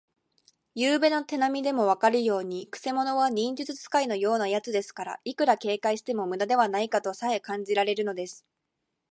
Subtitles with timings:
[0.73, 8.43] ゆうべの手なみでもわかるように、くせ者は忍術使いのようなやつですから、いくら警戒してもむだではないかとさえ感じられるのです。